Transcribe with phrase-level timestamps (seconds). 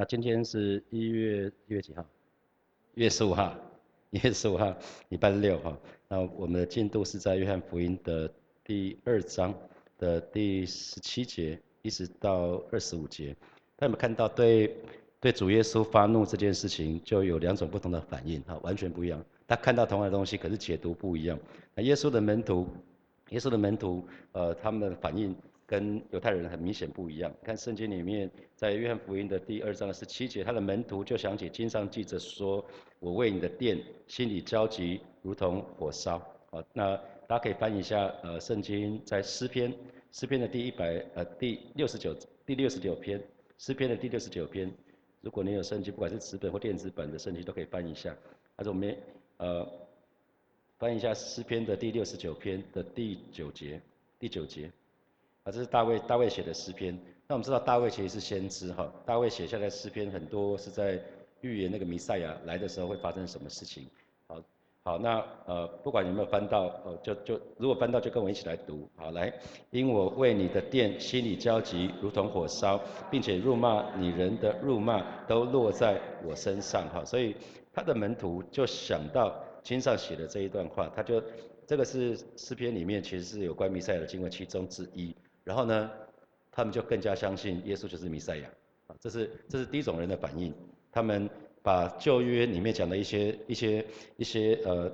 [0.00, 2.02] 那今天是一月一月几号？
[2.94, 3.54] 一月十五号，
[4.08, 4.74] 一月十五号，
[5.10, 5.76] 礼拜六哈。
[6.08, 8.32] 那我们的进度是在约翰福音的
[8.64, 9.52] 第二章
[9.98, 13.36] 的第十七节一直到二十五节。
[13.78, 14.74] 那有没有看到对
[15.20, 19.22] 对主耶稣发怒这件事情，就有两种不同的反应哈，完全不一样。
[19.46, 21.38] 他看到同样的东西，可是解读不一样。
[21.74, 22.66] 那耶稣的门徒，
[23.28, 25.36] 耶稣的门徒，呃，他们的反应。
[25.70, 27.32] 跟犹太人很明显不一样。
[27.44, 32.64] 看圣经里面，在约翰福音的第二章的十七节，他的门徒就想起经上记着说
[32.98, 36.18] ：“我为你的殿心里焦急，如同火烧。”
[36.50, 36.96] 好，那
[37.28, 39.72] 大家可以翻一下，呃，圣经在诗篇，
[40.10, 43.22] 诗篇的第一百呃第六十九第六十九篇，
[43.56, 44.68] 诗篇的第六十九篇。
[45.20, 48.12] 如果你有圣经，不管是纸本或电子版的圣经，都可以翻一下。
[48.56, 48.96] 还是我们
[49.36, 49.64] 呃
[50.80, 53.80] 翻一下诗篇的第六十九篇的第九节，
[54.18, 54.68] 第九节。
[55.44, 56.98] 啊，这是大卫大卫写的诗篇。
[57.26, 61.00] 那我们知道大卫其实是先知哈，大卫写下来诗篇很多是在
[61.40, 63.86] 预言那个弥赛亚来的时候会发生什么事情。
[64.26, 64.42] 好，
[64.82, 68.86] 好，那呃不管有没有翻到，呃就就如果翻到就跟我一起来读。
[68.96, 69.32] 好，来，
[69.70, 72.78] 因我为你的殿心里焦急，如同火烧，
[73.10, 76.88] 并且辱骂你人的辱骂都落在我身上。
[76.90, 77.36] 哈，所以
[77.72, 81.22] 他的门徒就想到经上写的这一段话，他就
[81.64, 85.14] 这个是诗篇里面其实是有关弥赛亚的经文其中之一。
[85.50, 85.90] 然后呢，
[86.52, 88.48] 他们就更加相信耶稣就是弥赛亚，
[88.86, 90.54] 啊，这是这是第一种人的反应。
[90.92, 91.28] 他们
[91.60, 93.84] 把旧约里面讲的一些一些
[94.16, 94.92] 一些呃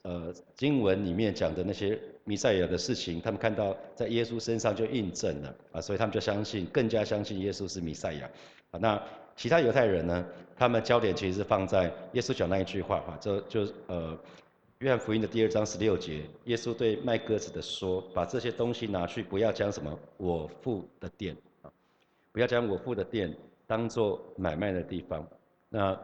[0.00, 8.30] 呃经文里面讲的那些弥赛亚的事情，他们看到在耶稣身上就印证了，啊，所以他们就相信，更加相信耶稣是弥赛亚。
[8.70, 9.02] 啊，那
[9.36, 14.18] 其他犹太人呢，他们焦点其实是放在耶稣讲那一句话，哈，就就呃。
[14.80, 21.70] 约翰福音的第二章十六节，耶稣对卖鸽子的说：“把这些东西拿去，不要将什么我父的店啊，
[22.32, 25.28] 不要将我父的店当做买卖的地方。”
[25.68, 26.00] 那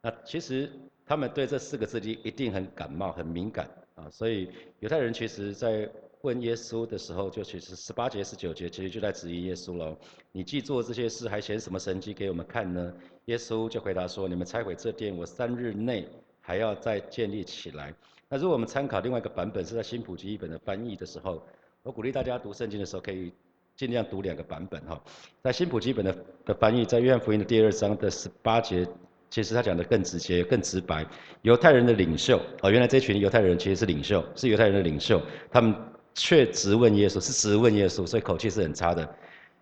[0.00, 0.72] 那其实
[1.04, 4.08] 他们对这四个字一一定很感冒、很敏感啊。
[4.10, 4.48] 所以
[4.80, 5.86] 犹太人其实在
[6.22, 9.94] 问耶稣的时候，就其实十八节、十九节其实就在质疑耶稣了。
[10.32, 12.94] 你既做这些事，还显什么神迹给我们看呢？
[13.26, 16.08] 耶稣就回答说：“你们拆毁这殿，我三日内。”
[16.46, 17.92] 还要再建立起来。
[18.28, 21.44] 那如果我们参考另外一个版本，是在新普及一本的翻译的时候，
[21.82, 23.32] 我鼓励大家读圣经的时候，可以
[23.74, 25.00] 尽量读两个版本哈。
[25.42, 28.86] 在新普及本的的翻译，在约翰福音的第二章的十八节，
[29.28, 31.04] 其实他讲的更直接、更直白。
[31.42, 35.20] 犹太人的领袖，哦，原来这群犹太人其实是领袖，是犹太人的领袖，
[35.50, 35.74] 他们
[36.14, 39.08] 却直问耶稣，是直问耶稣，所以口气是很差的。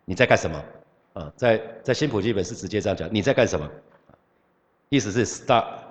[0.04, 0.64] 你在干什么？
[1.14, 3.70] 啊，在在新普及本是直接这样讲，你在干什么？
[4.90, 5.83] 意思是 stop。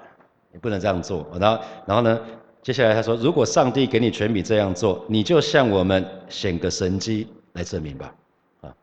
[0.53, 2.21] 你不能这样做，然后，然后呢？
[2.61, 8.15] 接下来他说，如果上帝给你权柄这样做，你就向我们显个神迹来证明吧，
[8.61, 8.73] 啊！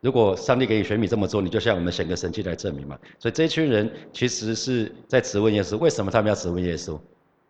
[0.00, 2.98] 如果上帝给你权柄这么做，你就向我们显个神迹来证明嘛。
[3.20, 6.98] 所以这一群人其实是在质问耶稣，为什么他们要质问耶稣？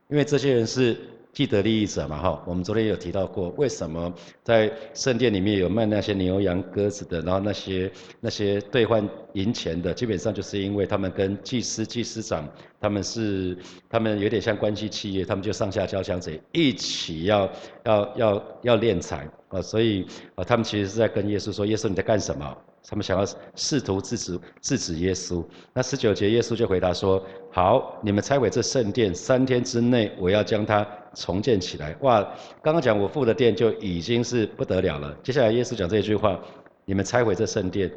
[0.08, 0.96] 因为这些人是。
[1.32, 12.48] 既得利益者嘛，哈，我们昨天有提到过，为什么在圣殿里面有卖那些牛羊鸽子的，然后那些那些兑换银钱的，基本上就是因为他们跟祭司、祭司长，
[12.80, 13.56] 他们是
[13.88, 17.48] 他们有点像关系企业，他们就上下交相贼，一起要
[17.84, 20.04] 要要要敛财啊，所以
[20.34, 22.56] 啊，他们其实是在跟耶稣说，耶稣你在干什么？
[22.88, 25.44] 他们想要试图制止制止耶稣。
[25.72, 31.94] 那十九节耶稣就回答说：好，你们拆毁这圣殿，三天之内我要将它重建起来。
[32.00, 32.20] 哇，
[32.62, 35.16] 刚刚讲我父的殿就已经是不得了了。
[35.22, 36.40] 接下来耶稣讲这句话：
[36.84, 37.90] 你们拆毁这圣殿，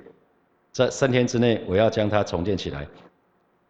[0.72, 2.88] 这三天之内我要将它重建起来。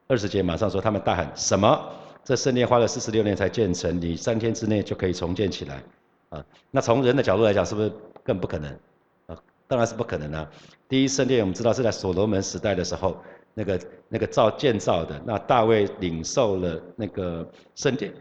[0.08, 1.90] 二十节马上说，他们大喊什么？
[2.26, 5.82] 这圣殿花了四十六年才建成，你三天之内就可以重建起来？
[6.30, 7.92] 啊，那从人的角度来讲，是不是
[8.24, 8.74] 更不可能？
[9.68, 10.52] 当然是不可能啊！
[10.88, 13.18] 第一圣殿我们知道是在所罗门时代的时候，
[13.54, 13.80] 那个
[14.10, 18.14] 那个造建造的，那大卫领受了那个圣殿，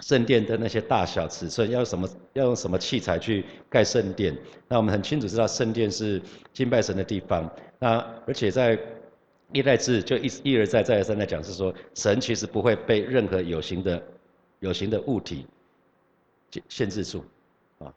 [0.00, 4.36] 圣殿的那些大小尺寸，要用什么要用什么器材去盖圣殿？
[4.66, 6.20] 那我们很清楚知道圣殿是
[6.52, 7.48] 敬拜神的地方。
[7.78, 8.78] 那而且在
[9.52, 14.02] 历代志就一一而再再而三的讲是说，神其实不会被任何有形的
[14.60, 15.46] 有形的物体
[16.50, 17.24] 限限制住
[17.78, 17.92] 啊，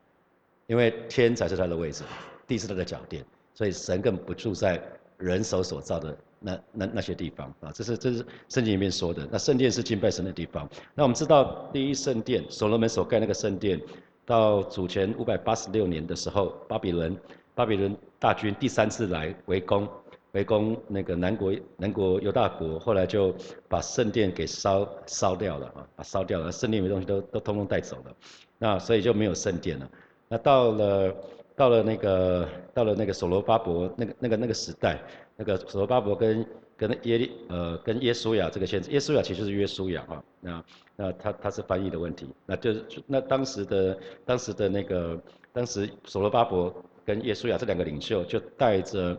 [0.68, 2.04] 因为天才是他的位置。
[2.48, 4.82] 地是那个脚垫，所以神更不住在
[5.18, 9.26] 人手所造的那那那些地方啊，这是这是圣经里面说的。
[9.32, 10.68] 那圣殿是敬拜神的地方。
[10.94, 13.80] 那我们知道第一圣殿，所罗门所盖那个圣殿，
[14.26, 17.16] 到主前五百八十六年的时候，巴比伦
[17.56, 19.88] 巴比伦大军第三次来围攻
[20.34, 23.34] 围攻那个南国南国犹大国，后来就
[23.70, 28.16] 把圣殿给烧烧掉了啊，把烧掉了，圣殿里面东西都都通通带走了，
[28.58, 29.90] 那所以就没有圣殿了。
[30.28, 31.16] 那到了。
[31.56, 35.00] 到了那个到了那个所罗巴伯那个那个那个时代，
[35.36, 36.46] 那个所罗巴伯跟
[36.76, 40.64] 跟耶利呃跟耶稣亚这个先知，耶稣亚其实是约书亚哈，那
[40.96, 45.20] 那他他是翻译的问题，那就是那当时的当时的那个
[45.52, 46.74] 当时所罗巴伯
[47.06, 49.18] 跟耶稣亚这两个领袖就带着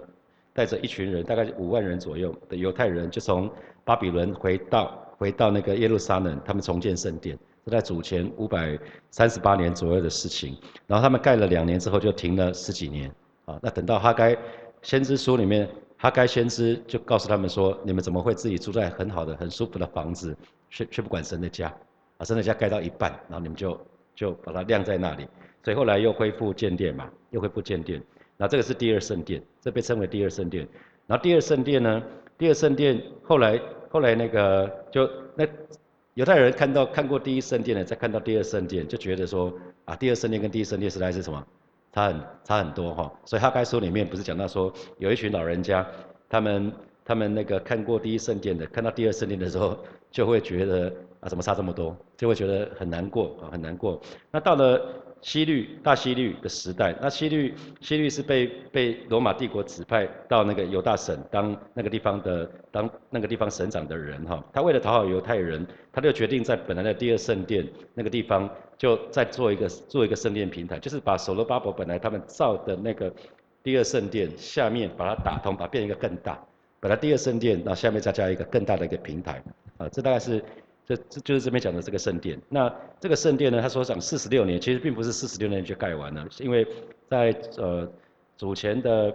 [0.52, 3.50] 带着一群人，大概五万人左右的犹太人，就从
[3.84, 8.78] 巴比伦回到回到那个耶路撒冷，他们重建圣殿，是在主前五百
[9.10, 10.56] 三十八年左右的事情，
[10.86, 13.10] 然后他们盖了两年之后就停了十几年，
[13.46, 14.36] 啊，那等到哈该
[14.82, 15.68] 先知书里面。
[15.96, 20.36] 哈该先知就告诉他们说：“你们怎么会自己住在很好的、很舒服的房子，
[20.68, 21.72] 却却不管神的家？
[22.18, 23.80] 啊，神的家盖到一半，然后你们就
[24.14, 25.26] 就把它晾在那里。
[25.62, 28.02] 所以后来又恢复建殿嘛，又恢复建殿。
[28.36, 30.68] 那这个是第二圣殿，这被称为第二圣殿。
[31.06, 32.02] 然后第二圣殿呢，
[32.36, 33.58] 第二圣殿后来
[33.88, 35.46] 后来那个就那
[36.14, 39.52] 犹太人看到看过第一圣殿的，再看到第二圣殿，就觉得说
[39.84, 41.44] 啊，第二圣殿跟第一圣殿实在是什么？”
[41.92, 45.86] 差很差很多哈，所以哈该书里面不是讲到说，有一群老人家，
[46.28, 46.72] 他们
[47.04, 49.78] 他们那个看过第一圣殿的，看到第二圣殿的时候，
[50.10, 54.00] 就会觉得啊，怎么差这么多，就会觉得很难过啊，很难过。
[54.30, 54.80] 那到了。
[55.24, 73.10] 西律大西律的时代，那西律西律是被被罗马帝国指派到那个犹大省当那个地方的当那个地方省长的人哈，他为了讨好犹太人，他就决定在本来的第二圣殿那个地方，就再做一个做一个圣殿平台，就是把所罗巴伯本来他们造的那个
[73.62, 76.38] 第二圣殿下面把它打通，把它变一个更大，
[76.80, 79.42] 本来第二圣殿，那下面再加一个更大的一个平台，
[79.78, 80.44] 啊，这大概是。
[80.86, 82.38] 这这就是这边讲的这个圣殿。
[82.48, 86.66] 那这个圣殿呢，他说讲四十六年，其实并不是四十六年就盖完了，因为
[87.08, 87.88] 在呃
[88.36, 89.14] 主前的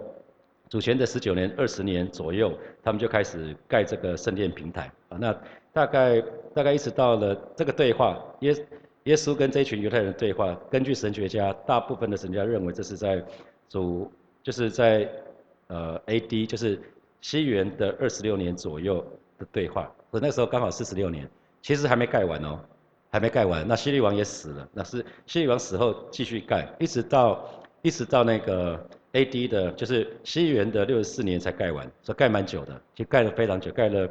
[0.68, 2.52] 主前的十九年、二十年左右，
[2.82, 5.18] 他们就开始盖这个圣殿平台啊。
[5.20, 5.36] 那
[5.72, 6.20] 大概
[6.54, 8.66] 大概一直到了这个对话，耶
[9.04, 13.24] 耶稣跟这群犹太人对话，根据神学家，大部分的神学家认为这是在
[13.68, 14.10] 主
[14.42, 15.08] 就是在
[15.68, 16.46] 呃 A.D.
[16.46, 16.80] 就是
[17.20, 19.04] 西元的二十六年左右
[19.38, 21.28] 的对话，我那时候刚好四十六年。
[21.62, 22.58] 其实还没盖完哦，
[23.10, 23.66] 还没盖完。
[23.66, 27.48] 那西律王也死了，那是西律王死后继续盖，一直到
[27.82, 29.48] 一直到那个 A.D.
[29.48, 34.08] 的，就是西元的六十四年才盖完，所以盖蛮久的，就盖了非常久，盖了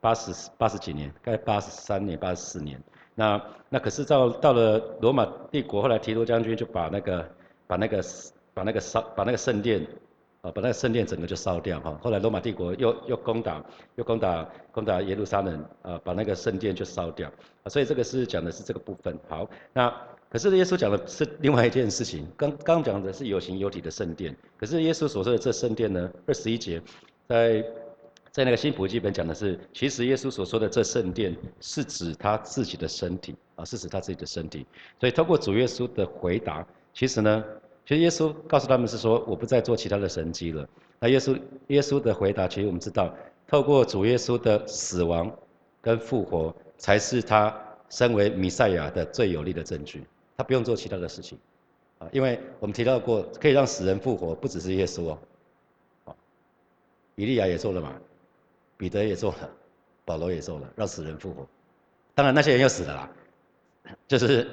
[0.00, 2.82] 八十八十几年，盖八十三年、八十四年。
[3.14, 7.28] 那那可是到到了罗马帝国，后来提多将军就把那个
[7.66, 8.02] 把那个
[8.52, 9.86] 把那个烧把那个圣殿。
[10.44, 11.98] 啊，把那个圣殿整个就烧掉哈。
[12.02, 13.64] 后来罗马帝国又又攻打，
[13.96, 17.32] 又攻打攻打耶路撒冷，啊，把那个圣殿就烧掉。
[17.62, 19.18] 啊，所以这个是讲的是这个部分。
[19.26, 19.90] 好，那
[20.28, 22.28] 可是耶稣讲的是另外一件事情。
[22.36, 26.78] 刚刚讲的是有形有体的圣殿，可是耶稣所说的这圣殿呢，二十一节，
[27.26, 27.64] 在
[28.30, 34.66] 在那个新普记本讲的是，其实耶稣所说的这圣殿是指他自己的身体啊，是指他自己的身体。
[35.00, 37.42] 所以通过主耶稣的回答，其实呢。
[37.86, 40.66] 其实耶稣告诉他们是说，我不再做其他的神迹了。
[40.98, 43.14] 那耶稣耶稣的回答，其实我们知道，
[43.46, 45.30] 透过主耶稣的死亡
[45.82, 47.54] 跟复活，才是他
[47.90, 50.02] 身为弥赛亚的最有力的证据。
[50.34, 51.38] 他不用做其他的事情，
[51.98, 55.18] 啊，因为我们提到过，可以让死人复活，不只是耶稣哦，
[56.06, 56.16] 啊，
[57.16, 57.92] 以利亚也做了嘛，
[58.78, 59.50] 彼得也做了，
[60.06, 61.46] 保罗也做了，让死人复活。
[62.14, 63.10] 当然那些人又死了啦，
[64.08, 64.48] 就是。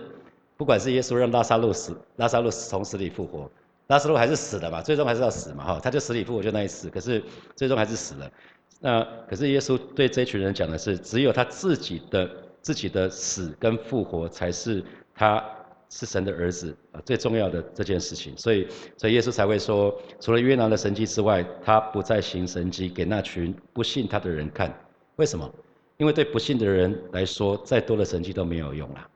[0.62, 3.50] 不管是耶稣让拉萨路死，拉萨路从死里复活，
[3.88, 7.20] 拉萨路还是死了嘛，最终还是要死嘛，哈，他就死里复活就那一次，可是
[7.56, 8.32] 最终还是死了。
[8.80, 12.30] 那可是耶稣对这群人讲的是，只有他自己的
[12.62, 14.84] 自己的死跟复活才是
[15.16, 15.44] 他
[15.90, 18.38] 是神的儿子啊最重要的这件事情。
[18.38, 24.72] 所以所以耶稣才会说，除了约拿的神迹之外，他不再行神迹给那群不信他的人看。
[25.16, 25.52] 为什么？
[25.98, 29.08] 因为对不信的人来说，再多的神迹都没有用了。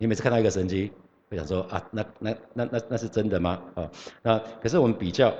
[0.00, 0.90] 你每次看到一个神迹，
[1.28, 3.62] 会想说啊，那那那那那是真的吗？
[3.74, 3.90] 啊，
[4.22, 5.30] 那可是我们比较，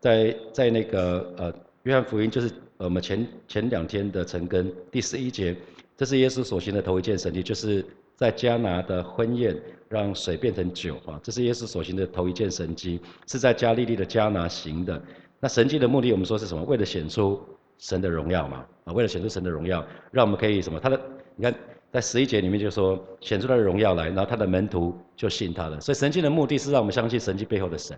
[0.00, 1.54] 在在那个呃
[1.84, 5.56] 约翰福音，就是我们前前两天的晨更第十一节，
[5.96, 7.82] 这是耶稣所行的头一件神迹，就是
[8.14, 15.02] 在迦拿的婚宴让水变成酒啊，这是耶稣所行的头一件神迹，是在加利利的迦拿行的。
[15.40, 16.62] 那神迹的目的，我们说是什么？
[16.64, 17.40] 为了显出
[17.78, 20.78] 神的荣耀嘛，啊，为了显出神的荣耀，让我们可以什么？
[20.78, 21.00] 他的
[21.34, 21.54] 你看。
[21.92, 25.78] 在十一节里面就说显出他的荣耀来，然后他的门徒就信他了。
[25.78, 27.94] 所以神迹的目的是让我们相信神迹背后的神，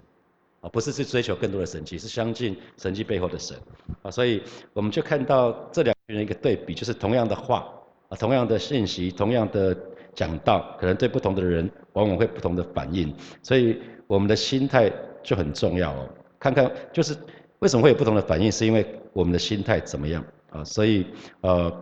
[0.61, 3.57] 啊，不是去追求更多的神迹，是相信神迹背后的神，
[4.03, 7.69] 啊，所以我们就看到这两群人一个对比，就是同样的话，
[8.09, 9.77] 啊，同样的信息，同样的
[10.13, 13.15] 讲道，可能对不同的人往往会不同的反应。
[13.45, 14.91] 所以我们的心态
[15.23, 16.09] 就很重要哦。
[16.41, 17.17] 看看就是
[17.61, 20.65] 为什么会有不同的反应，是因为我们的心态怎么样啊？
[20.65, 21.07] 所以
[21.43, 21.73] 呃。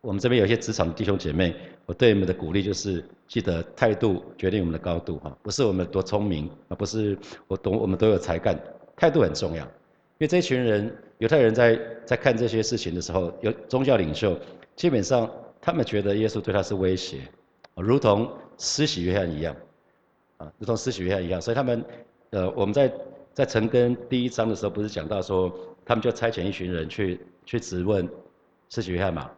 [0.00, 1.54] 我们这边有些职场的弟兄姐妹，
[1.84, 8.58] 我对你们的鼓励就是，记得态度决定我们的高度哈，不是我们多聪明，而不是我懂我们都有才干，
[8.96, 9.62] 态度很重要。
[9.64, 14.38] 因为这群人犹太人在在看这些事情的时候，有宗教领袖
[14.74, 15.30] 基本上
[15.60, 17.18] 他们觉得耶稣对他是威胁，
[17.74, 19.54] 如同施洗约翰一样，
[20.38, 21.84] 啊，如同施洗约翰一样，所以他们，
[22.30, 22.90] 呃，我们在
[23.34, 25.52] 在陈根第一章的时候不是讲到说，
[25.84, 28.08] 他们就差遣一群人去去质问
[28.70, 29.30] 施洗约翰嘛，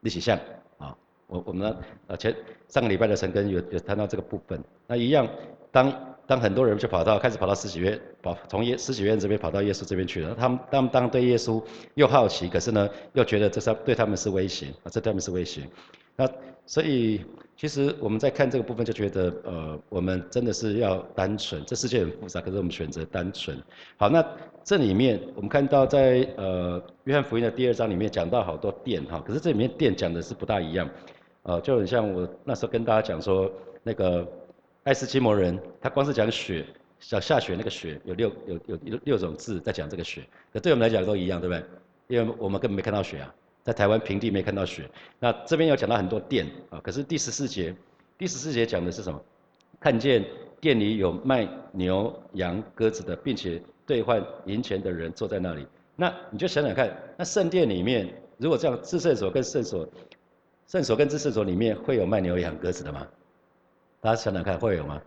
[0.00, 0.38] 立起像，
[0.78, 1.76] 啊，我我们
[2.06, 2.34] 呃前
[2.68, 5.28] 上个礼拜的陈根有有谈到这个部分，那一样
[5.70, 5.92] 当。
[6.30, 10.32] 当很多人就跑到开始跑到十几院，跑从耶施洗约这边跑到耶稣这边去了。
[10.32, 11.60] 他们他们当对耶稣
[11.94, 15.62] 又好奇，可是呢又觉得这是对他们是威胁啊，这对他们是威胁。
[16.20, 16.30] 那
[16.66, 17.24] 所以
[17.56, 21.64] 其实我们在看这个部分就觉得，呃，我们真的是要单纯。
[21.64, 23.56] 这世界很复杂，可是我们选择单纯。
[23.96, 24.24] 好，那
[24.62, 30.88] 这里面我们看到在呃约翰福音的第二章里面讲到好多殿哈，可是这里面殿讲的是不大一样，
[31.44, 33.50] 呃，就很像我那时候跟大家讲说
[33.82, 34.28] 那个。
[34.82, 36.64] 爱斯基摩人，他光是讲雪，
[37.00, 40.22] 讲下雪那个雪，有六有有六六种字在讲这个雪，
[40.54, 41.62] 可对我们来讲都一样，对不对？
[42.08, 44.88] 因为我们根本没看到雪啊，在台湾平地没看到雪。
[45.18, 47.74] 那这边要讲到很多店啊，可是第十四节，
[48.16, 49.20] 第十四节讲的是什么？
[49.78, 50.24] 看见
[50.60, 55.66] 店里有卖牛羊鸽子的，并且兑换银钱的人坐在那里。
[55.96, 59.88] 那你就想想看，那圣殿里面，如果这样，至圣所跟圣所，
[60.66, 63.06] 圣所跟至圣所里面会有卖牛羊鸽子的吗？
[64.00, 65.02] 大家想想看，会有吗？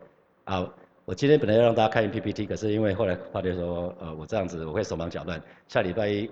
[0.46, 0.74] 啊，
[1.06, 5.42] 我今天本来要让大家看一 PPT，可是因为后来发觉说，呃，我这样子我会手忙脚乱。
[5.68, 6.30] 下礼拜一，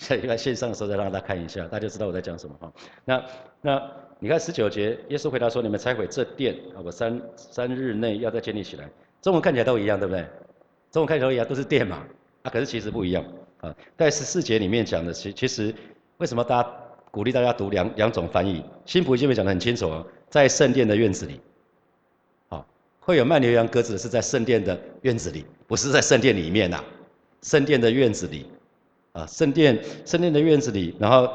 [0.00, 2.72] 下礼拜线上的时候再让大家看一下，大家知道我在讲什么哈。
[3.04, 3.22] 那
[3.60, 8.90] 那你看十九节，耶稣回答说：“你们拆毁这殿，啊，我三三日内要再建立起来。”
[9.20, 10.24] 中文看起来都一样，对不对？
[10.90, 12.02] 中文看起来都一样，都是殿嘛。
[12.42, 13.22] 啊，可是其实不一样
[13.60, 13.76] 啊。
[13.98, 15.74] 在十四节里面讲的，其其实
[16.16, 16.70] 为什么大家
[17.10, 18.64] 鼓励大家读两两种翻译？
[18.86, 21.40] 新普基本讲得很清楚哦，在圣殿的院子里。
[23.02, 26.84] 会有卖牛羊鸽子的是在圣殿的院子里，不是在圣殿里面呐。
[27.42, 28.46] 圣殿的院子里，
[29.12, 31.28] 啊，圣殿圣殿的院子里，然后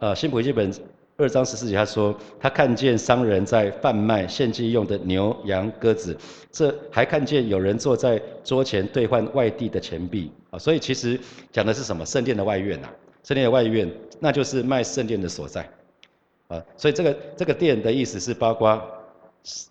[0.00, 0.72] 呃，新普记本
[1.16, 6.16] 二章十四节他说，他看见商人在贩卖献祭用的牛羊鸽子，
[6.50, 10.58] 这还看见有人坐在桌前兑换外地的钱币啊。
[10.58, 11.18] 所以其实
[11.50, 12.04] 讲的是什么？
[12.04, 12.88] 圣殿的外院呐，
[13.22, 15.68] 圣殿的外院，那就是卖圣殿的所在
[16.48, 16.62] 啊。
[16.76, 18.80] 所以这个这个殿的意思是包括。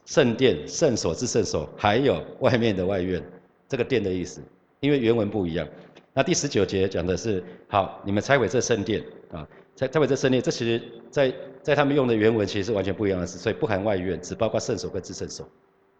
[0.06, 3.24] 圣殿、圣所之圣所，还有外面的外院，
[3.70, 4.42] 这个殿的意思，
[4.82, 5.66] 因为原文不一样。
[6.14, 9.02] 那第十九节讲的是，好，你们拆毁这圣殿
[9.32, 15.48] 啊，拆拆毁这圣殿，这其实在在他们用的原文其实是完全不一样的事，所以不含外院，只包括圣所跟至圣所。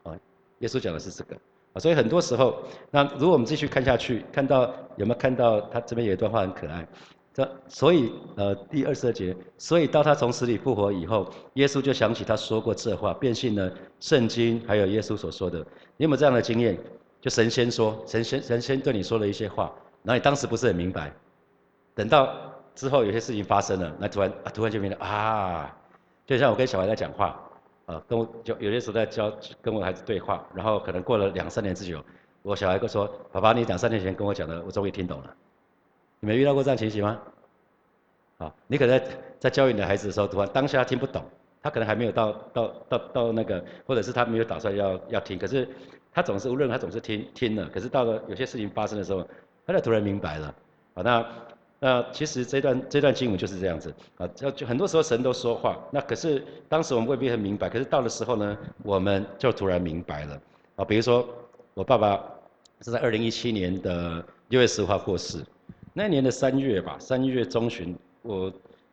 [0.04, 0.14] 啊，
[0.60, 1.36] 耶稣讲的是这个
[1.74, 6.86] 啊，所以很多时候，那如果我们继续看下去，看到有没有看到他这边有一段话很可爱。
[7.34, 15.60] 这所以呃第二十二节，所以到他从死里复活以后，耶稣就想起他说过这话，变信了圣经，还有耶稣所说的。
[15.96, 16.78] 你有没有这样的经验？
[17.22, 21.12] 就神仙说，神仙神仙对你说了一些话，然后你当时不是很明白，
[21.94, 22.36] 等到
[22.74, 25.78] 之后有些事情发生了，那突然啊突然就明白啊，
[26.26, 27.40] 就像我跟小孩在讲话，
[27.86, 29.32] 啊跟我就有些时候在教
[29.62, 32.04] 跟我孩子对话，然后可能过了两三年之久，
[32.42, 35.36] 我小孩就说，爸爸你两三年前跟我讲的，我终于听懂了。
[36.20, 37.20] 你没遇到过这样情形吗？
[38.40, 39.08] 啊，你可能在
[39.40, 41.24] 在教育你的孩子的时候，突然当下听不懂，
[41.62, 45.68] 他可能还没有到到到到那个，或者是他没有打算要要听，可是
[46.12, 49.28] 他总是无论他总是听听了，可是到了有些事情发生的时候，
[49.72, 50.56] 他突然明白了。
[50.94, 51.26] 啊，那
[51.80, 60.42] 那其实这段这段经文就是这样子啊，就就很多时候神都说话，那可是当时我们未必很明白，可是到的时候呢，我们就突然明白了。
[60.76, 61.28] 啊，比如说
[61.74, 62.24] 我爸爸
[62.82, 65.44] 是在二零一七年的六月十五号过世。
[65.94, 68.50] 那年的三月吧，三月中旬，我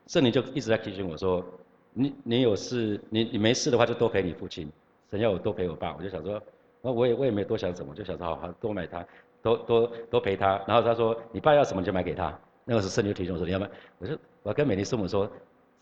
[0.08, 1.44] 圣灵就一直在提醒我说，
[1.92, 4.68] 你你有事，你你没事的话就多陪你父亲，
[5.08, 6.42] 神要我多陪我爸，我就想说，
[6.82, 9.06] 那我也我也没多想什么，就想说好好多买他，
[9.42, 10.60] 多多多陪他。
[10.66, 12.36] 然后他说，你爸要什么就买给他。
[12.64, 13.68] 那个时候圣灵提醒我说，你要买，
[13.98, 15.30] 我就我跟美丽师母说，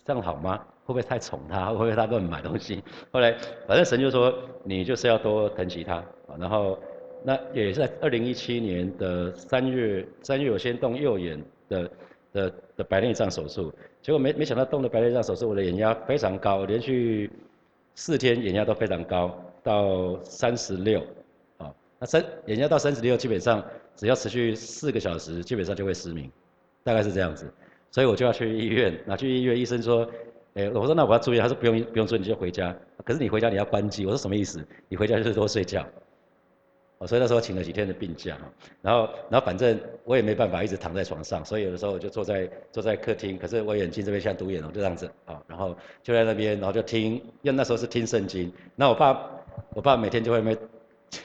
[0.04, 0.58] 这样好吗？
[0.84, 1.66] 会不会太宠他？
[1.66, 2.82] 会不会他乱买东西？
[3.10, 3.32] 后来
[3.66, 4.32] 反正神就说，
[4.64, 6.04] 你就是要多疼惜他，
[6.38, 6.78] 然后。
[7.24, 11.90] 那也是在二零一七年的三月，三月我先动右眼的
[12.32, 17.28] 的的白内障手术，结果没没想到动了白内障手术，我的眼压非常高，连续
[17.96, 21.02] 四天眼压都非常高，到三十六，
[21.98, 26.30] 那三眼压到三十六，基本上只要持续四个小时，基本上就会失明，
[26.84, 27.50] 大概是这样子，
[27.90, 30.06] 所以我就要去医院，拿去医院，医生说，
[30.54, 34.62] 哎，我说那我要住院，他说不用不用住，你就回家，可是你回家你要关机，我说什么意思？
[34.88, 35.86] 你回家就是多睡觉。
[36.98, 38.38] 哦，所以那时候请了几天的病假，
[38.80, 48.50] 然后，然后反正我也没办法一直躺在床上，所以有的时候我就坐在坐在客厅，可是我眼睛这边像独眼龙，就这样子啊，然后就在那边，然后就听，因为那时候是听圣经。
[48.74, 49.30] 那我爸，
[49.74, 50.56] 我爸每天就会没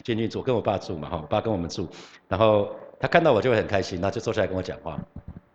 [0.03, 1.87] 进去住，跟我爸住嘛哈，我爸跟我们住，
[2.27, 2.69] 然后
[2.99, 4.99] 他看到我就会很开心，然后就坐下来跟我讲话。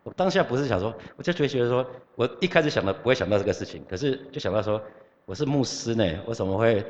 [0.03, 4.81] 我当下不是想说，我就觉得说，我一开始想的不会想到这个事情，可是就想到说，
[5.25, 6.85] 我是牧师呢，我怎么会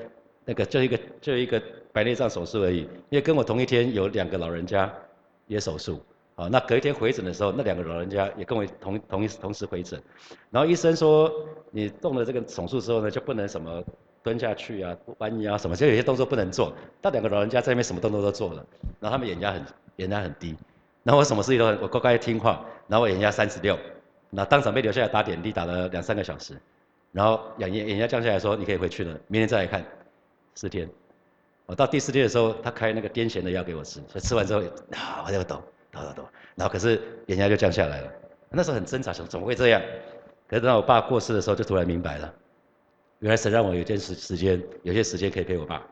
[0.44, 1.60] 那个就一个就一个
[1.92, 4.92] 白内障手术而已，因为跟我同一天有两个老人家
[5.46, 5.98] 也手术，
[6.34, 9.98] 啊，那隔一天回诊的时候，那两个老人家也跟我同同一同时回诊，
[10.50, 11.32] 然后医生说，
[11.70, 13.82] 你动了这个手术之后呢，就不能什么
[14.26, 18.66] 蹲下去啊、弯腰什么，就有些动作不能做，那两个老人家在那边什么动作都做了，
[18.98, 19.64] 然后他们眼压很
[19.96, 20.56] 眼压很低。
[21.04, 23.78] 然后我什么事情都很我乖乖听话，然后我眼压三十六，
[24.30, 26.60] 那当场被留下来打点滴，打了两三个小时，
[27.12, 29.84] 然后眼眼眼压降下来说你可以回去了，明天再来看，
[30.56, 30.90] 四天，
[31.66, 38.12] 我到第四天的时候，他开那个癫痫的药给我吃，所以吃完之后啊我就抖抖抖抖，然后可是眼压就降下来了，
[38.50, 39.80] 那时候很挣扎，想怎么会这样？
[40.48, 42.34] 可是等到我爸过世的时候，就突然明白了，
[43.20, 45.86] 原来神让我有件时时间，有些时间可以陪我爸，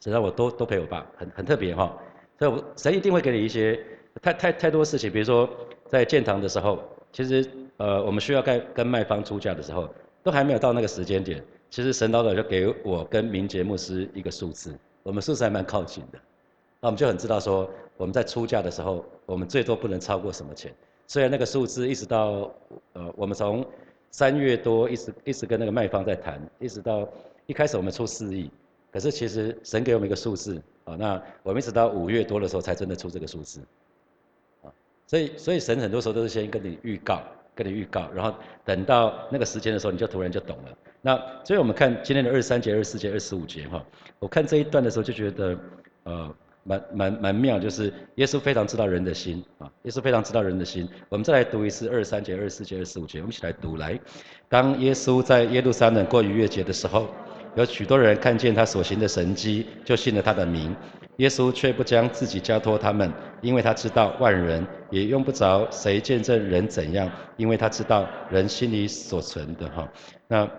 [0.00, 1.96] 神让我都都陪我爸，很很特别哈。
[2.38, 3.82] 所以我神一定会给你一些
[4.20, 5.48] 太太太多事情，比如说
[5.88, 9.88] 在建堂的时候，其实呃我们需要跟跟卖方出价的时候，
[10.22, 16.18] 都还没有到那个时间点，其实神导导就给我跟明杰牧师一个数字，我们数字还蛮靠近的，
[16.80, 20.74] 那我们就很知道说我们在出价的时候，我们最多不能超过什么钱。
[21.06, 22.50] 虽然那个数字一直到
[22.94, 23.64] 呃我们从
[24.12, 27.08] 三月多一直一直跟那个卖方在谈，一直到
[27.46, 28.48] 一开始我们出四亿，
[28.92, 30.62] 可是其实神给我们一个数字。
[30.84, 33.60] 啊，那我们一直到五月多的时候才真的出这个数字，
[34.64, 34.66] 啊，
[35.06, 37.22] 所以所以神很多时候都是先跟你预告，
[37.54, 40.76] 跟你预告，然后等到那个时间的时候，你就突然就懂了。
[41.00, 43.86] 那所以我们看今天的二三节、二十四节、二十五节哈，
[44.18, 45.56] 我看这一段的时候就觉得，
[46.02, 50.88] 呃，蛮蛮蛮妙，就是耶稣非常知道人的心啊，耶稣非常知道人的心。
[51.08, 53.98] 我们再来读一次二十三节、二十四节、二十五节，我们一起来读来。
[54.48, 57.08] 当耶稣在耶路撒冷过逾越节的时候。
[57.54, 60.74] 有许多人看见他所行的神迹，就信了他的名。
[61.18, 69.86] 耶稣却不将自己交托他们，因为他知道万人也用不着谁见证人怎样，因为他知道人心里所存的哈。
[70.26, 70.50] 那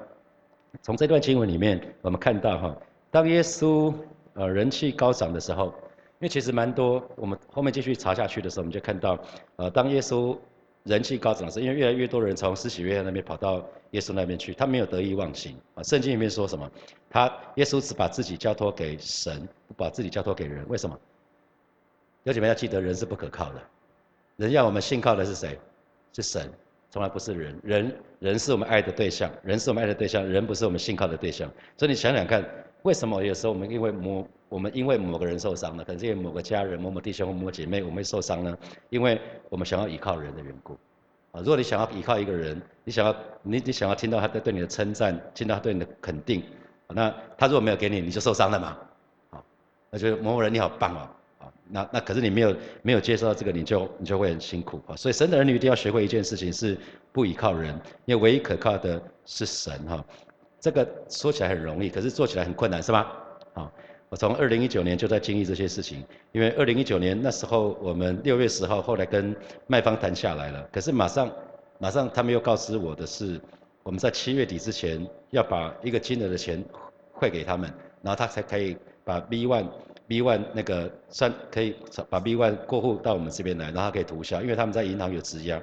[0.84, 2.78] 从这段经文里面，我们看到哈，
[3.10, 3.92] 当耶稣
[4.36, 5.74] 呃人气高涨的时候，
[6.20, 9.20] 因为其实蛮多，我们后面继续查下去的时候，我们就看到
[9.58, 10.38] 呃当耶稣。
[10.86, 15.84] 人气高涨是因为越来越多人从施洗约翰那边跑到耶稣那边去，他没有得意忘形啊。
[15.84, 16.70] 圣经里面说什么？
[17.10, 20.68] 他耶稣只把自己交托给神，不把自己交托给人。
[20.68, 21.00] 为什么？
[22.24, 23.62] 有姐妹要记得，人是不可靠的。
[24.36, 25.58] 人要我们信靠的是谁？
[26.12, 26.52] 是神，
[26.92, 27.58] 从来不是人。
[27.64, 31.50] 人人是我们爱的对象，人是我们爱的对象，人不是我们信靠的对象。
[31.78, 32.46] 所以你想想看，
[32.82, 38.56] 为什么有时候我们因为某我们因为某个人受伤了，可能是因为某个家人、某某弟兄或某姐妹，我们会受伤呢？
[38.92, 40.74] 因为我们想要依靠人的缘故。
[41.32, 46.44] 啊，如果你想要依靠一个人，你想要你你想要听到他在对你的称赞，听到他对你的肯定，
[46.90, 48.78] 那他如果没有给你，你就受伤了嘛。
[49.32, 49.44] 好，
[49.90, 51.10] 那就某某人你好棒哦。
[51.40, 54.96] 啊，那那可是你没有没有接受到这个，你就你就会很辛苦啊。
[54.96, 56.78] 所以神的儿女一定要学会一件事情，是
[57.12, 57.74] 不依靠人，
[58.06, 60.06] 因为唯一可靠的是神哈。
[60.60, 63.12] 这个说起来很容易，可是做起来很困难，是吧？
[63.56, 63.72] 好。
[64.14, 71.32] 我从二零一九年就在经历这些事情，因为二零一九年那时候我们六月十号后来跟卖方谈下来了，可是马上
[71.80, 73.42] 马上他们又告知我的是，
[73.82, 76.64] 我们在七月底之前要把一个金额的钱
[77.12, 77.68] 汇给他们，
[78.04, 79.66] 然后他才可以把 B one
[80.08, 81.76] B one 那个算可以
[82.08, 85.60] 把 B one 过户到我们这边来，然后他可以涂销，因为他们在银行有质押。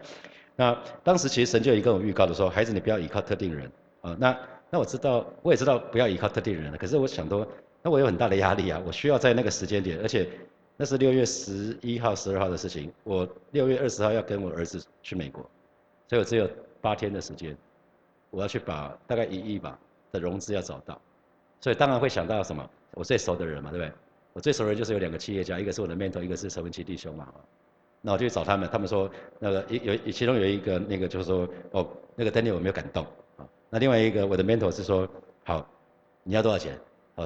[0.57, 4.37] 那当时其实神就有跟我预告的说，孩子你不要依靠特定人啊，那
[4.71, 7.47] 那我知道我也知道不要依靠特定人了，可是我想说。
[7.83, 8.83] 那我有很大的压力啊！
[8.87, 10.29] 我需要在那个时间点，而且
[10.77, 12.93] 那是六月十一号、十二号的事情。
[13.05, 15.43] 我六月二十号要跟我儿子去美国，
[16.09, 16.49] 所以我只有
[16.81, 17.57] 八天的时间，
[18.31, 19.79] 我要去把大概一亿吧
[20.13, 21.01] 的融资要找到。
[21.61, 22.69] 所以当然会想到什么？
[22.93, 23.93] 我最熟的人嘛，对不对？
[24.33, 27.29] 我最熟的人就是有两个企业家，一个是我的 mentor，一个是陈文琪弟兄嘛。
[28.03, 33.05] 那我就去找他们，他们说那个有有其中有一个那个就是说哦，那个 Daniel 我没有感动
[33.37, 33.47] 啊。
[33.69, 35.09] 那另外一个我的 mentor 是说
[35.45, 35.67] 好，
[36.23, 36.79] 你要多少钱？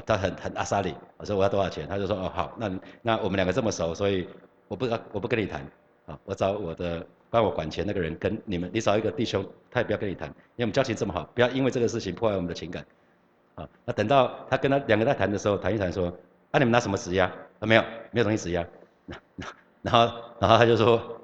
[0.03, 2.71] 他很很阿萨里，我说我要多少钱，他就说哦好，那
[3.03, 4.29] 那我们两个这么熟，所以
[4.69, 5.61] 我不我不跟你谈，
[6.07, 12.85] 啊，我找我的帮我管钱那个人跟你们，你找一个弟兄，他也不要跟你谈，因为我们交情这么好，不要因为这个事情破坏我们的情感，
[13.55, 16.07] 啊，那等到他跟他两个在谈的时候，谈一谈说，
[16.51, 17.27] 啊你们拿什么质押？
[17.61, 18.67] 啊没有，没有东西质押，
[19.07, 19.47] 那那
[19.83, 21.21] 然后然后他就说，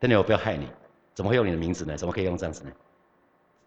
[0.00, 0.68] 真的我不要害你，
[1.14, 1.96] 怎么会用你的名字呢？
[1.96, 2.70] 怎么可以用这样子呢？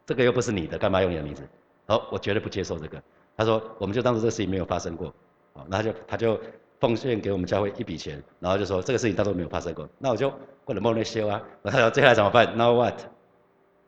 [0.05, 1.41] 这个又不是你的，干嘛用你的名字？
[1.87, 3.01] 好，我绝对不接受这个。
[3.37, 5.07] 他说，我们就当做这事情没有发生过，
[5.53, 6.39] 啊，那他就他就
[6.79, 9.87] 奉献给我们教会一笔钱，然后就说这个事情当做没有发生过。
[9.97, 10.31] 那我就
[10.63, 12.99] 过了莫那修啊，他说接下来怎么办？Now what？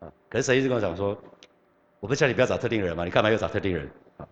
[0.00, 1.16] 啊，可是神一直跟我讲说，
[2.00, 3.04] 我不是叫你不要找特定人吗？
[3.04, 3.90] 你干嘛又找特定人？
[4.18, 4.28] 啊，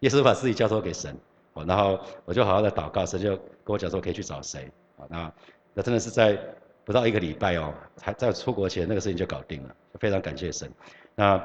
[0.00, 1.16] 耶稣把自己交托给神，
[1.54, 5.32] 哦，然后我就好好的祷告，神就跟我讲说可以去找谁，啊，那
[5.74, 6.38] 那真的是在
[6.84, 10.70] 不到一个礼拜哦，还在出国前那个事情就搞定了，非常感谢神。
[11.14, 11.42] 那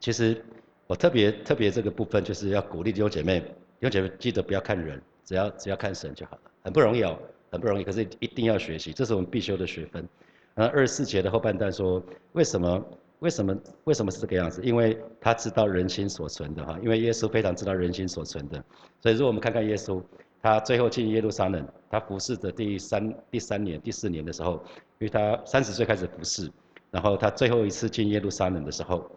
[0.00, 0.44] 其实
[0.88, 7.18] 我特别特别这个部分就是要鼓励弟兄姐妹，弟兄姐妹记得不要看人，只要只要看神就好了，很不容易哦，
[7.50, 10.08] 很不容易，可是一定要学习，这是我们必修的学分。
[10.54, 12.82] 那二十四节的后半段说，为什么？
[13.18, 13.54] 为什么？
[13.84, 14.62] 为什么是这个样子？
[14.64, 18.64] 因为他知道人心所存的哈，因为耶稣非常知道人心所存的。
[19.02, 20.02] 所以，如果我们看看耶稣，
[20.40, 24.54] 他最后进耶路撒冷，他服侍的第三、第三年、第四年的时候，
[25.00, 26.50] 因为他三十岁开始服侍，
[26.90, 29.10] 然后他最后一次进耶路撒冷的时候，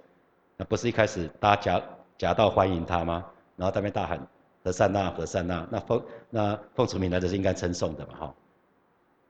[0.65, 1.83] 不是一开始大家夹
[2.17, 3.25] 夹道欢迎他吗？
[3.57, 4.27] 然后那边大喊
[4.63, 8.35] 何善那何善那，那奉那奉主名来的是应该称颂的嘛哈。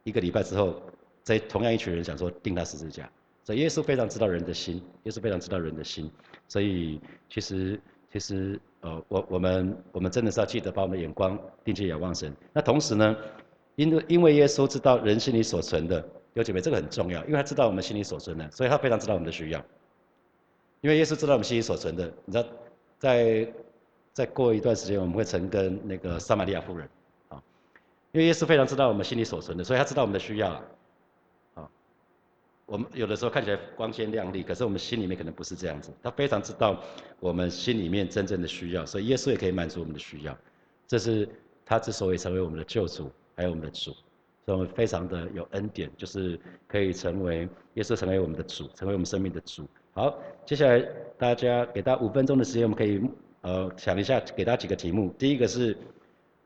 [0.03, 0.81] 一个礼拜之后，
[1.23, 3.09] 这同样一群人想说钉他十字架。
[3.43, 6.09] 所以耶稣非常知道人的心，耶稣非常知道人的心，
[6.47, 12.31] 所以其实其实呃我我们我们真的是要记得把我们的眼光定睛仰望神。
[12.53, 13.15] 那同时呢，
[13.75, 19.63] 因为因为耶稣知道人心里所存的，有姐妹这个很重要，因为他知道我们心里所存的，所以他非常知道我们的需要。
[20.81, 22.45] 因为耶稣知道我们心里所存的，你知道，
[22.99, 23.53] 在
[24.13, 26.89] 再过一段时间我们会成跟那个撒玛利亚妇人
[27.29, 27.41] 啊，
[28.11, 30.49] 因为耶稣非常知道我们心里所存的，所以他知道我们的需要。
[30.49, 30.61] 啊
[32.67, 35.91] 我们有的时候看起来光鲜亮丽，可是我们心里面可能不是这样子。
[36.01, 36.81] 他非常知道
[37.19, 40.37] 我们心里面真正的需要，所以耶稣也可以满足我们的需要。
[40.87, 41.27] 这是
[41.65, 43.91] 他之所以成为我们的救主，还有我们的主，
[44.45, 49.67] 所以我们非常的有恩典，就是可以成为耶稣成为我们的主，成为我们生命的主。
[49.93, 50.79] 好，接下来
[51.17, 53.01] 大家给大五分钟的时间，我们可以
[53.41, 55.13] 呃想一下，给大家几个题目。
[55.17, 55.77] 第一个是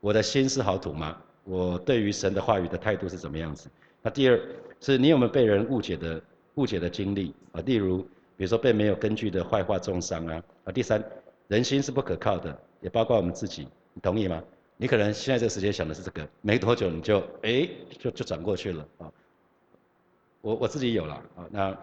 [0.00, 1.16] 我的心是好土吗？
[1.44, 3.68] 我对于神的话语的态度是怎么样子？
[4.02, 4.40] 那第二。
[4.78, 6.22] 是你有没有被人误解的
[6.56, 7.62] 误解的经历啊？
[7.62, 8.02] 例如，
[8.36, 10.70] 比如说被没有根据的坏话重伤啊啊。
[10.70, 11.02] 第三，
[11.48, 14.44] 人心是不可靠的，也包括我们自己，你同意吗？
[14.76, 17.66] 你可能现在这个时间想的是这个，没多久你就哎
[17.98, 19.10] 就就转过去了啊。
[20.42, 21.48] 我我自己有了啊。
[21.50, 21.78] 那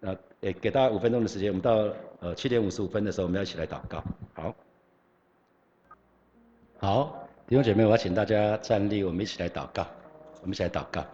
[0.00, 4.04] 那诶给大家五分钟的时间，我们到呃七点五十五分的时候，我们要一起来祷告。
[4.34, 4.54] 好，
[6.78, 9.86] 好，弟兄姐妹，我要请大家站立，我们一起来祷告，
[10.42, 11.04] 我们一起来祷告。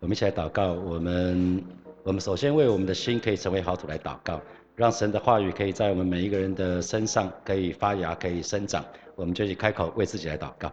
[0.00, 0.72] 我们一起来祷告。
[0.72, 1.64] 我们，
[2.02, 4.40] 我们首先为我们的心可以成为好土来祷告，
[4.74, 8.84] 让神的话语可以在我们每一个人的身上可以发芽、可以生长。
[9.14, 10.72] 我们就去开口为自己来祷告。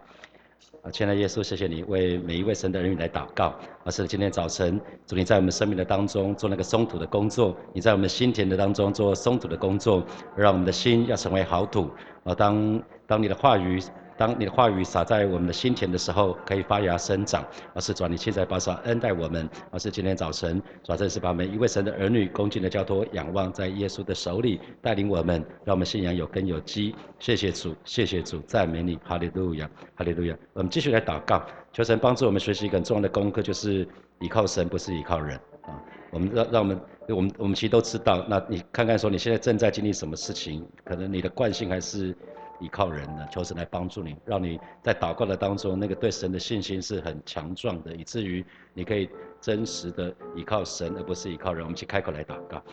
[0.81, 3.53] 啊，亲爱的耶稣，谢谢你为每一位神的儿女来祷告。
[3.83, 10.03] 而是今天早晨，主你在我们生命的当中做那个松土的工作，你在我们心田的当中做松土的工作，
[10.35, 11.89] 让我们的心要成为好土。
[12.23, 13.81] 啊，当当你的话语。
[14.15, 17.43] 当你的话语撒在我们的心田的时候，可以发芽生长。
[17.73, 19.49] 而是主，你现在保守恩待我们。
[19.71, 26.95] 而是今天早晨，主正是把每一位神的儿女恭敬的交托、仰望在耶稣的手里，带领我们，让我们信仰有根有基。
[27.19, 30.37] 谢谢主，谢谢主，赞美你，哈利路亚，哈利路亚。
[30.53, 33.87] 我们继续来祷告，求神帮助我们学习一个很重要的功课，就是
[34.19, 35.81] 依靠神，不是依靠人啊。
[36.11, 38.23] 我们让让我们，我们我们其实都知道。
[38.29, 40.63] 那你看看说，你现在正在经历什么事情？
[40.83, 42.15] 可能你的惯性还是。
[42.63, 49.09] 依靠人呢，求神来帮助你，让你在祷告的当中，那个对神的信心是很强壮的，以至于你可以
[49.41, 51.61] 真实的依靠神，而不是依靠人。
[51.63, 52.63] 我们去开口来祷告。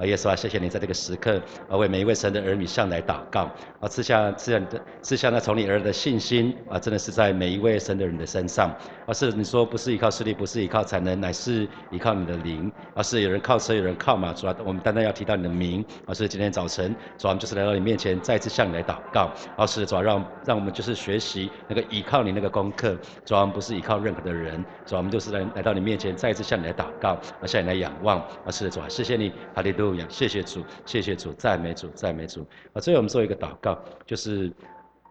[0.00, 8.74] 啊，耶稣啊，谢谢你在这个时刻啊，为每一位神的儿女向来祷告啊，赐下赐下你的赐下那从你而来的信心啊，真的是在每一位神的人的身上。
[9.06, 12.70] 而是你说不是依靠势力，不是依靠才能，乃是依靠你的灵。
[12.94, 15.84] 而是有人靠车，有人靠马，主要我们单单要提到你的名。
[16.06, 19.30] 而是今天早晨，主要我们就是来到你面前，再次向你来祷告。
[19.56, 22.96] 而是主要让让我们就是学习那个依靠你那个功课。
[23.24, 28.24] 主要我们不是依靠任何的人，主要我们就是来来到你面前，再一次向你来祷告，而向你来仰望。
[28.46, 29.89] 而是主要谢谢你，哈利路。
[30.08, 32.46] 谢谢主，谢谢主，赞美主，赞美主。
[32.72, 34.50] 啊，最后我们做一个祷告，就是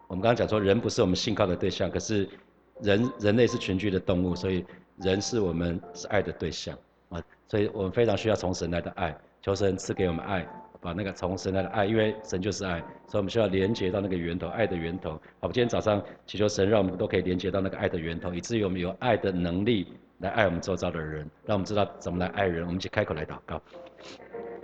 [0.08, 2.28] 我们刚刚讲说，人不是我们信靠的对象，可是
[2.80, 4.64] 人人类是群居的动物，所以
[4.96, 6.76] 人是我们是爱的对象
[7.08, 10.46] 啊，所以我们非常需要从神来的爱，求神赐给我们爱，
[10.80, 15.10] 把那个从神来的爱，因为神就是爱，所以我们需要连接到那个源头，爱的源头。
[15.10, 22.62] 好，我们今天早上祈求神，让我们都可以连接到那个爱的源头，以至于我们有爱的能力来爱我们周遭的人，让我们知道怎么来爱人。
[22.62, 23.60] 我们一起开口来祷告。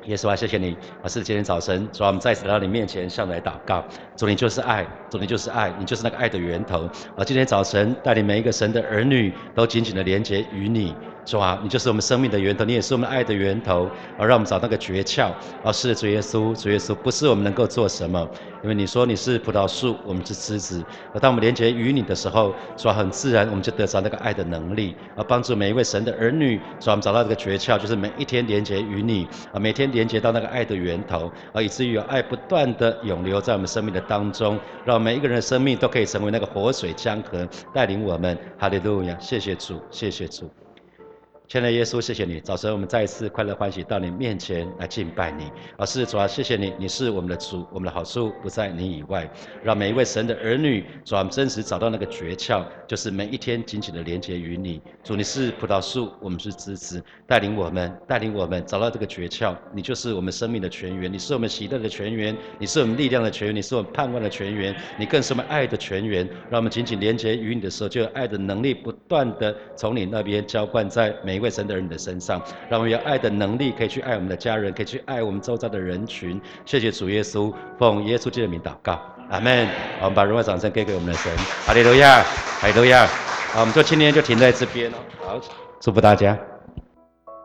[0.07, 0.77] 耶稣啊，谢谢你！
[1.03, 3.85] 啊，是今天早晨，主啊，我们再次来到你面前，向你来祷告。
[4.17, 6.89] 主，你就是爱，主，你就是爱，你就是那个爱的源头。
[7.17, 10.95] 啊，今天早晨带领每一个神的儿女都紧紧的连接与你。
[11.27, 15.33] 主啊，你就是我们生命的源头，你也是我们爱的源头，而让我们找到个诀窍。
[15.65, 18.27] 而是主耶稣，主耶稣，不是我们能够做什么，
[18.63, 20.81] 因为你说你是葡萄树，我们是枝子。
[21.13, 38.39] 而当我们连接于你的时候，主啊，很自然我们就得着那个爱的能力，而帮助每一位神的儿女，主啊，我们找到这个诀窍，就是每一天连接于你，啊，每天连接到那个爱的源头，而以至于有爱不断的涌流在我们生命的当中，让每一个人的生命都可以成为那个活水江河，带领我们。
[38.59, 40.66] 哈利路亚，谢谢主，谢谢主。
[41.49, 45.45] 亲爱的耶稣，谢谢你，早晨我们再一次快乐欢喜到你面前来敬拜你。
[45.77, 49.31] 而是主啊，谢谢你，你是我们的主，我们的好处不在你以外。
[49.63, 54.83] 让每一位神的儿女，主啊，真实找到那个诀窍，就是每一天紧紧的连接于你。
[55.05, 59.55] 主，你是葡萄树，我们是枝子，带领我们，带领我们找到这个诀窍。
[59.73, 66.27] 你就是我们生命的泉源，你是我们喜乐的泉源，你是我们力量的泉源，你是我们盼望的泉源，你更是我们爱的泉源。
[66.51, 71.39] 让我们紧紧连接于你的时候，就有爱的能力不断的从你那边浇灌在每每。
[71.39, 76.41] 一位神的人的身上，让我们有爱的能力，可以去爱我们的家人，可以去爱我们周遭的人群。
[76.65, 79.69] 谢谢主耶稣，奉耶稣基督的名祷告，阿门。
[80.01, 81.31] 我们把荣耀掌声给给我们的神，
[81.67, 82.23] 哈利路亚，
[82.59, 83.07] 哈利路亚。
[83.53, 84.97] 好，我们就今天就停在这边了。
[85.21, 85.39] 好，
[85.79, 86.56] 祝福大家。